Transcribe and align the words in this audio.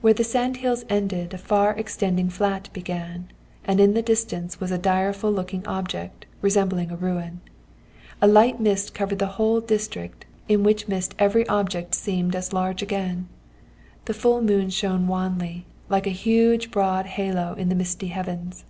"Where 0.00 0.12
the 0.12 0.24
sand 0.24 0.56
hills 0.56 0.84
ended, 0.88 1.32
a 1.32 1.38
far 1.38 1.70
extending 1.74 2.28
flat 2.30 2.68
began, 2.72 3.28
and 3.64 3.78
in 3.78 3.94
the 3.94 4.02
distance 4.02 4.58
was 4.58 4.72
a 4.72 4.76
direful 4.76 5.30
looking 5.30 5.64
object, 5.68 6.26
resembling 6.40 6.90
a 6.90 6.96
ruin. 6.96 7.40
A 8.20 8.26
light 8.26 8.58
mist 8.60 8.92
covered 8.92 9.20
the 9.20 9.28
whole 9.38 9.60
district, 9.60 10.26
in 10.48 10.64
which 10.64 10.88
mist 10.88 11.14
every 11.16 11.46
object 11.46 11.94
seemed 11.94 12.34
as 12.34 12.52
large 12.52 12.82
again; 12.82 13.28
the 14.06 14.14
full 14.14 14.42
moon 14.42 14.68
shone 14.68 15.06
wanly, 15.06 15.64
like 15.88 16.08
a 16.08 16.10
huge 16.10 16.72
broad 16.72 17.06
halo 17.06 17.52
in 17.54 17.68
the 17.68 17.76
misty 17.76 18.08
heavens." 18.08 18.64